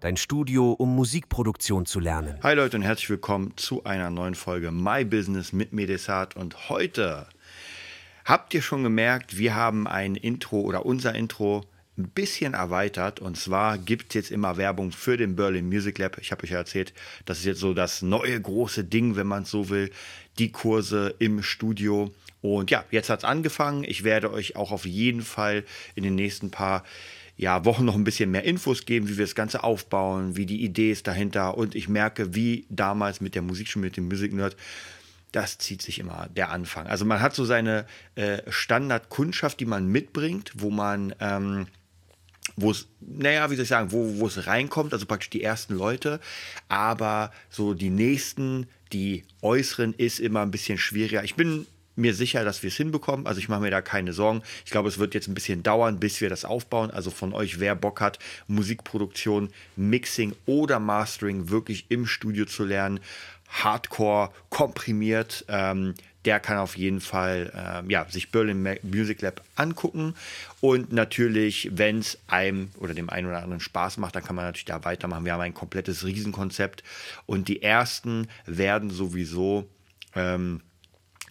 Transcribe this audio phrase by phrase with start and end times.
[0.00, 2.38] dein Studio, um Musikproduktion zu lernen.
[2.42, 6.36] Hi Leute und herzlich willkommen zu einer neuen Folge My Business mit Medesat.
[6.36, 7.26] Und heute
[8.24, 11.66] habt ihr schon gemerkt, wir haben ein Intro oder unser Intro
[11.98, 13.20] ein bisschen erweitert.
[13.20, 16.16] Und zwar gibt es jetzt immer Werbung für den Berlin Music Lab.
[16.18, 16.94] Ich habe euch ja erzählt,
[17.26, 19.90] das ist jetzt so das neue große Ding, wenn man es so will.
[20.38, 22.10] Die Kurse im Studio.
[22.40, 23.84] Und ja, jetzt hat es angefangen.
[23.84, 26.84] Ich werde euch auch auf jeden Fall in den nächsten paar
[27.40, 30.62] ja, Wochen noch ein bisschen mehr Infos geben, wie wir das Ganze aufbauen, wie die
[30.62, 31.56] Idee ist dahinter.
[31.56, 34.58] Und ich merke, wie damals mit der Musikschule, mit dem Music Nerd,
[35.32, 36.86] das zieht sich immer der Anfang.
[36.86, 41.68] Also man hat so seine äh, Standardkundschaft, die man mitbringt, wo man, ähm,
[42.56, 46.20] wo es, naja, wie soll ich sagen, wo es reinkommt, also praktisch die ersten Leute,
[46.68, 51.24] aber so die nächsten, die äußeren ist immer ein bisschen schwieriger.
[51.24, 53.26] Ich bin mir sicher, dass wir es hinbekommen.
[53.26, 54.42] Also ich mache mir da keine Sorgen.
[54.64, 56.90] Ich glaube, es wird jetzt ein bisschen dauern, bis wir das aufbauen.
[56.90, 63.00] Also von euch, wer Bock hat, Musikproduktion, Mixing oder Mastering wirklich im Studio zu lernen,
[63.48, 70.14] Hardcore komprimiert, ähm, der kann auf jeden Fall ähm, ja, sich Berlin Music Lab angucken.
[70.60, 74.44] Und natürlich, wenn es einem oder dem einen oder anderen Spaß macht, dann kann man
[74.44, 75.24] natürlich da weitermachen.
[75.24, 76.84] Wir haben ein komplettes Riesenkonzept
[77.26, 79.66] und die ersten werden sowieso
[80.14, 80.60] ähm,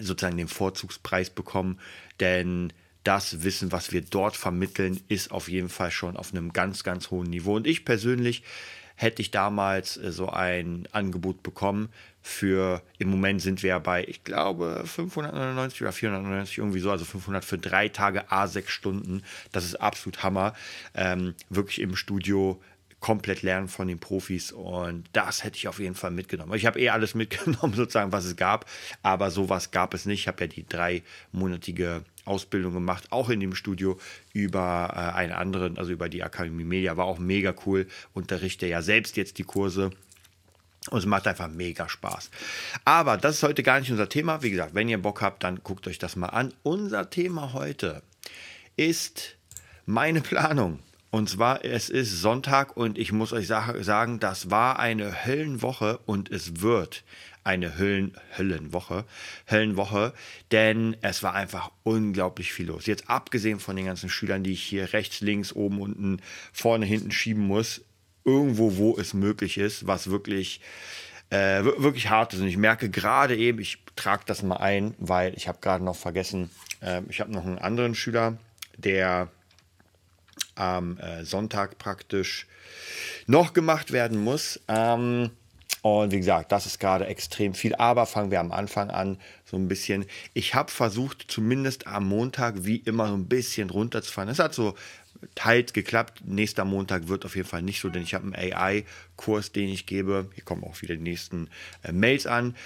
[0.00, 1.78] sozusagen den Vorzugspreis bekommen,
[2.20, 2.72] denn
[3.04, 7.10] das Wissen, was wir dort vermitteln, ist auf jeden Fall schon auf einem ganz, ganz
[7.10, 7.56] hohen Niveau.
[7.56, 8.42] Und ich persönlich
[8.96, 11.88] hätte ich damals äh, so ein Angebot bekommen
[12.22, 17.04] für, im Moment sind wir ja bei, ich glaube, 599 oder 499, irgendwie so, also
[17.04, 19.22] 500 für drei Tage, A6 Stunden.
[19.52, 20.54] Das ist absolut Hammer.
[20.94, 22.62] Ähm, wirklich im Studio
[23.04, 26.54] komplett lernen von den Profis und das hätte ich auf jeden Fall mitgenommen.
[26.54, 28.64] Ich habe eh alles mitgenommen, sozusagen, was es gab,
[29.02, 30.20] aber sowas gab es nicht.
[30.20, 33.98] Ich habe ja die dreimonatige Ausbildung gemacht, auch in dem Studio
[34.32, 37.86] über äh, einen anderen, also über die Akademie Media, war auch mega cool.
[38.14, 39.90] Unterrichte ja selbst jetzt die Kurse.
[40.88, 42.30] Und es macht einfach mega Spaß.
[42.86, 44.42] Aber das ist heute gar nicht unser Thema.
[44.42, 46.54] Wie gesagt, wenn ihr Bock habt, dann guckt euch das mal an.
[46.62, 48.00] Unser Thema heute
[48.76, 49.36] ist
[49.84, 50.78] meine Planung.
[51.14, 56.28] Und zwar, es ist Sonntag und ich muss euch sagen, das war eine Höllenwoche und
[56.28, 57.04] es wird
[57.44, 59.04] eine Höllen, Höllenwoche,
[59.48, 60.12] Höllenwoche,
[60.50, 62.86] denn es war einfach unglaublich viel los.
[62.86, 66.20] Jetzt abgesehen von den ganzen Schülern, die ich hier rechts, links, oben, unten,
[66.52, 67.82] vorne, hinten schieben muss,
[68.24, 70.60] irgendwo, wo es möglich ist, was wirklich
[71.30, 72.40] äh, wirklich hart ist.
[72.40, 75.94] Und ich merke gerade eben, ich trage das mal ein, weil ich habe gerade noch
[75.94, 78.36] vergessen, äh, ich habe noch einen anderen Schüler,
[78.76, 79.30] der
[80.54, 82.46] am äh, Sonntag praktisch
[83.26, 84.60] noch gemacht werden muss.
[84.68, 85.30] Ähm,
[85.82, 87.74] und wie gesagt, das ist gerade extrem viel.
[87.74, 90.06] Aber fangen wir am Anfang an, so ein bisschen.
[90.32, 94.30] Ich habe versucht, zumindest am Montag wie immer so ein bisschen runterzufahren.
[94.30, 94.74] Es hat so
[95.34, 96.22] teils geklappt.
[96.24, 99.84] Nächster Montag wird auf jeden Fall nicht so, denn ich habe einen AI-Kurs, den ich
[99.84, 100.30] gebe.
[100.34, 101.50] Hier kommen auch wieder die nächsten
[101.82, 102.56] äh, Mails an.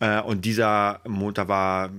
[0.00, 1.90] Äh, und dieser Montag war,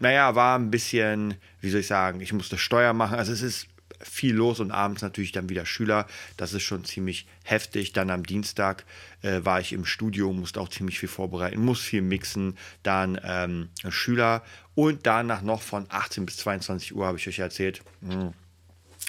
[0.00, 3.16] naja, war ein bisschen, wie soll ich sagen, ich musste Steuer machen.
[3.16, 3.68] Also es ist
[4.00, 6.06] viel los und abends natürlich dann wieder Schüler.
[6.36, 7.92] Das ist schon ziemlich heftig.
[7.92, 8.84] Dann am Dienstag
[9.22, 12.56] äh, war ich im Studio, musste auch ziemlich viel vorbereiten, muss viel mixen.
[12.82, 14.42] Dann ähm, Schüler
[14.74, 17.82] und danach noch von 18 bis 22 Uhr habe ich euch erzählt.
[18.00, 18.32] Mh, hm,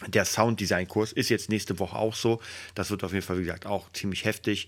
[0.07, 2.41] der Sounddesign-Kurs ist jetzt nächste Woche auch so.
[2.74, 4.68] Das wird auf jeden Fall, wie gesagt, auch ziemlich heftig.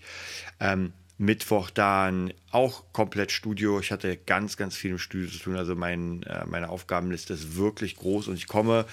[0.60, 3.78] Ähm, Mittwoch dann auch komplett Studio.
[3.78, 5.56] Ich hatte ganz, ganz viel im Studio zu tun.
[5.56, 8.84] Also mein, äh, meine Aufgabenliste ist wirklich groß und ich komme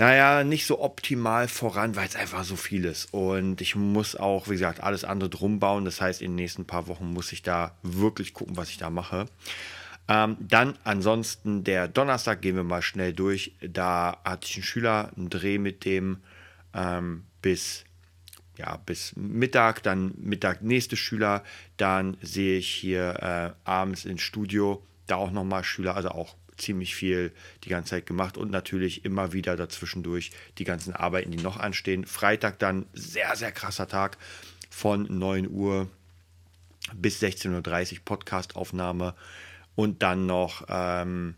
[0.00, 3.12] naja, nicht so optimal voran, weil es einfach so viel ist.
[3.12, 5.84] Und ich muss auch, wie gesagt, alles andere drum bauen.
[5.84, 8.88] Das heißt, in den nächsten paar Wochen muss ich da wirklich gucken, was ich da
[8.88, 9.26] mache.
[10.08, 13.52] Ähm, dann ansonsten der Donnerstag gehen wir mal schnell durch.
[13.60, 16.20] Da hatte ich einen Schüler, einen Dreh mit dem
[16.72, 17.84] ähm, bis,
[18.56, 21.44] ja, bis Mittag, dann Mittag nächste Schüler.
[21.76, 26.94] Dann sehe ich hier äh, abends ins Studio, da auch nochmal Schüler, also auch ziemlich
[26.94, 27.32] viel
[27.64, 32.06] die ganze Zeit gemacht und natürlich immer wieder dazwischendurch die ganzen Arbeiten, die noch anstehen.
[32.06, 34.18] Freitag dann sehr, sehr krasser Tag
[34.70, 35.88] von 9 Uhr
[36.94, 39.14] bis 16.30 Uhr Podcastaufnahme
[39.74, 41.34] und dann noch ähm,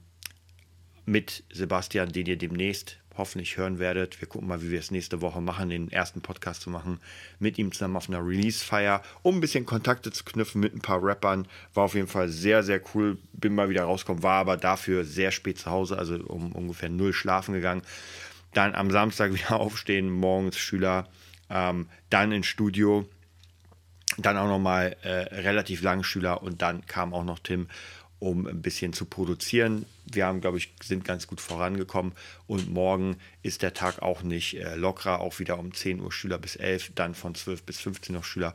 [1.05, 4.21] mit Sebastian, den ihr demnächst hoffentlich hören werdet.
[4.21, 7.01] Wir gucken mal, wie wir es nächste Woche machen, den ersten Podcast zu machen,
[7.39, 11.03] mit ihm zusammen auf einer Release-Feier, um ein bisschen Kontakte zu knüpfen mit ein paar
[11.03, 11.47] Rappern.
[11.75, 13.19] War auf jeden Fall sehr, sehr cool.
[13.33, 17.13] Bin mal wieder rausgekommen, war aber dafür sehr spät zu Hause, also um ungefähr null
[17.13, 17.83] schlafen gegangen.
[18.55, 21.09] Dann am Samstag wieder aufstehen, morgens Schüler,
[21.51, 23.07] ähm, dann ins Studio,
[24.19, 25.11] dann auch nochmal äh,
[25.41, 27.69] relativ lange Schüler und dann kam auch noch Tim
[28.23, 29.85] um ein bisschen zu produzieren.
[30.07, 32.13] Wir haben, glaube ich, sind ganz gut vorangekommen
[32.47, 36.39] und morgen ist der Tag auch nicht äh, lockerer, auch wieder um 10 Uhr Schüler
[36.39, 38.55] bis 11, dann von 12 bis 15 noch Schüler.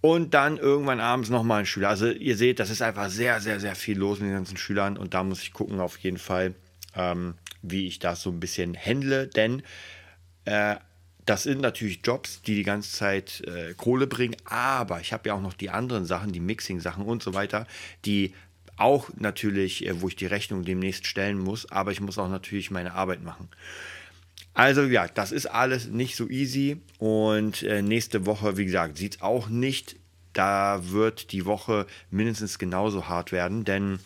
[0.00, 1.90] Und dann irgendwann abends nochmal ein Schüler.
[1.90, 4.96] Also ihr seht, das ist einfach sehr, sehr, sehr viel los mit den ganzen Schülern
[4.96, 6.56] und da muss ich gucken auf jeden Fall,
[6.96, 9.62] ähm, wie ich das so ein bisschen handle, denn
[10.44, 10.74] äh,
[11.24, 15.34] das sind natürlich Jobs, die die ganze Zeit äh, Kohle bringen, aber ich habe ja
[15.34, 17.66] auch noch die anderen Sachen, die Mixing-Sachen und so weiter,
[18.04, 18.32] die
[18.78, 22.70] auch natürlich, äh, wo ich die Rechnung demnächst stellen muss, aber ich muss auch natürlich
[22.70, 23.48] meine Arbeit machen.
[24.54, 29.16] Also ja, das ist alles nicht so easy und äh, nächste Woche, wie gesagt, sieht
[29.16, 29.96] es auch nicht.
[30.32, 34.00] Da wird die Woche mindestens genauso hart werden, denn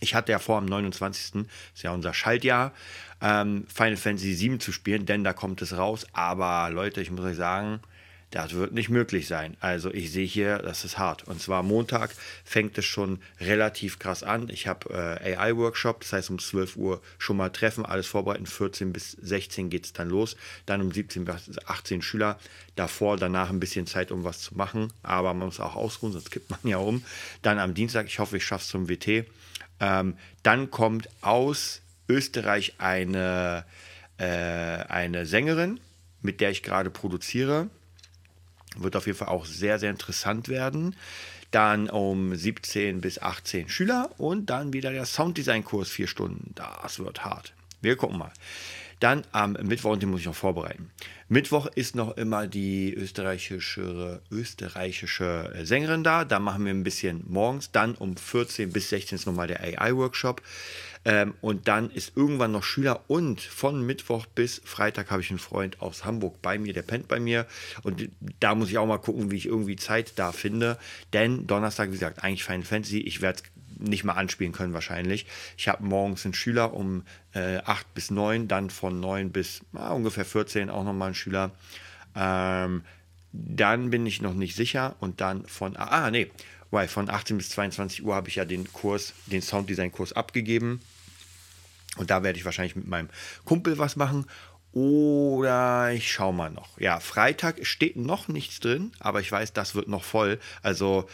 [0.00, 1.46] ich hatte ja vor, am 29.
[1.74, 2.72] ist ja unser Schaltjahr,
[3.20, 6.06] ähm, Final Fantasy 7 zu spielen, denn da kommt es raus.
[6.12, 7.80] Aber Leute, ich muss euch sagen,
[8.30, 9.56] das wird nicht möglich sein.
[9.58, 11.26] Also ich sehe hier, das ist hart.
[11.26, 12.10] Und zwar Montag
[12.44, 14.48] fängt es schon relativ krass an.
[14.50, 18.46] Ich habe äh, AI-Workshop, das heißt um 12 Uhr schon mal treffen, alles vorbereiten.
[18.46, 20.36] 14 bis 16 geht es dann los.
[20.64, 22.38] Dann um 17 bis 18 Schüler.
[22.76, 24.92] Davor, danach ein bisschen Zeit, um was zu machen.
[25.02, 27.02] Aber man muss auch ausruhen, sonst kippt man ja um.
[27.42, 29.26] Dann am Dienstag, ich hoffe, ich schaffe es zum WT.
[29.80, 33.64] Ähm, dann kommt aus Österreich eine,
[34.18, 35.80] äh, eine Sängerin,
[36.22, 37.68] mit der ich gerade produziere
[38.76, 40.96] wird auf jeden Fall auch sehr, sehr interessant werden.
[41.50, 46.54] Dann um 17 bis 18 Schüler und dann wieder der Sounddesign-Kurs, vier Stunden.
[46.54, 47.52] Das wird hart.
[47.80, 48.32] Wir gucken mal.
[49.00, 50.90] Dann am Mittwoch, und den muss ich noch vorbereiten.
[51.28, 56.24] Mittwoch ist noch immer die österreichische, österreichische Sängerin da.
[56.24, 57.72] Da machen wir ein bisschen morgens.
[57.72, 60.42] Dann um 14 bis 16 ist nochmal der AI-Workshop.
[61.04, 65.38] Ähm, und dann ist irgendwann noch Schüler und von Mittwoch bis Freitag habe ich einen
[65.38, 67.46] Freund aus Hamburg bei mir, der pennt bei mir.
[67.82, 70.76] Und da muss ich auch mal gucken, wie ich irgendwie Zeit da finde.
[71.14, 72.98] Denn Donnerstag, wie gesagt, eigentlich Final Fantasy.
[72.98, 75.26] Ich werde es nicht mal anspielen können wahrscheinlich.
[75.56, 77.04] Ich habe morgens einen Schüler um
[77.34, 81.50] äh, 8 bis 9, dann von 9 bis ah, ungefähr 14 auch nochmal einen Schüler.
[82.14, 82.82] Ähm,
[83.32, 86.30] dann bin ich noch nicht sicher und dann von, ah, nee,
[86.70, 90.80] weil von 18 bis 22 Uhr habe ich ja den Kurs, den Sounddesign-Kurs abgegeben.
[91.96, 93.08] Und da werde ich wahrscheinlich mit meinem
[93.44, 94.26] Kumpel was machen.
[94.72, 96.78] Oder ich schaue mal noch.
[96.78, 100.38] Ja, Freitag steht noch nichts drin, aber ich weiß, das wird noch voll.
[100.62, 101.08] Also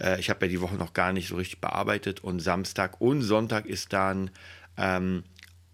[0.00, 2.24] äh, ich habe ja die Woche noch gar nicht so richtig bearbeitet.
[2.24, 4.30] Und Samstag und Sonntag ist dann
[4.78, 5.24] ähm,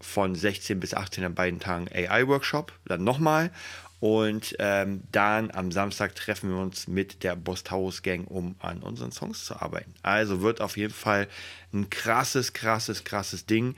[0.01, 2.73] von 16 bis 18 an beiden Tagen AI-Workshop.
[2.85, 3.51] Dann nochmal.
[3.99, 9.11] Und ähm, dann am Samstag treffen wir uns mit der Bostaurus Gang, um an unseren
[9.11, 9.93] Songs zu arbeiten.
[10.03, 11.27] Also wird auf jeden Fall
[11.73, 13.75] ein krasses, krasses, krasses Ding.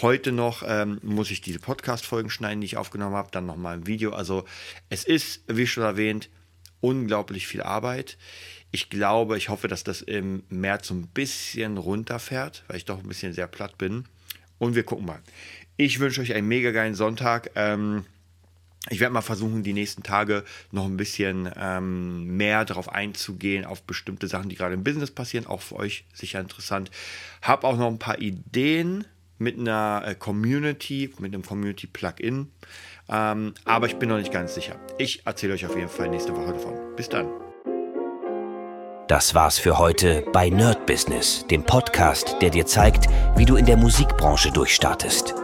[0.00, 3.86] Heute noch ähm, muss ich diese Podcast-Folgen schneiden, die ich aufgenommen habe, dann nochmal ein
[3.86, 4.12] Video.
[4.12, 4.44] Also
[4.90, 6.30] es ist, wie schon erwähnt,
[6.80, 8.16] unglaublich viel Arbeit.
[8.70, 12.98] Ich glaube, ich hoffe, dass das im März so ein bisschen runterfährt, weil ich doch
[12.98, 14.04] ein bisschen sehr platt bin.
[14.58, 15.20] Und wir gucken mal.
[15.76, 17.50] Ich wünsche euch einen mega geilen Sonntag.
[17.56, 18.04] Ähm,
[18.90, 23.82] ich werde mal versuchen, die nächsten Tage noch ein bisschen ähm, mehr darauf einzugehen, auf
[23.82, 25.46] bestimmte Sachen, die gerade im Business passieren.
[25.46, 26.90] Auch für euch sicher interessant.
[27.42, 29.06] Habe auch noch ein paar Ideen
[29.38, 32.50] mit einer äh, Community, mit einem Community-Plugin.
[33.08, 34.78] Ähm, aber ich bin noch nicht ganz sicher.
[34.98, 36.74] Ich erzähle euch auf jeden Fall nächste Woche davon.
[36.96, 37.28] Bis dann.
[39.08, 43.06] Das war's für heute bei Nerd Business, dem Podcast, der dir zeigt,
[43.36, 45.43] wie du in der Musikbranche durchstartest.